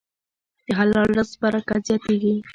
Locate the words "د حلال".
0.65-1.09